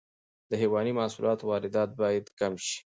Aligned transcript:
د 0.49 0.51
حیواني 0.61 0.91
محصولاتو 0.99 1.43
واردات 1.49 1.89
باید 2.01 2.25
کم 2.39 2.53
شي. 2.65 2.77